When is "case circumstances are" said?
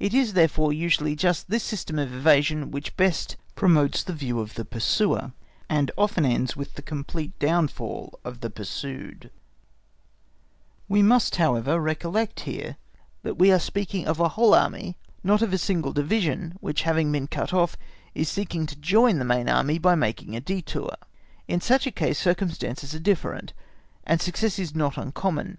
21.92-22.98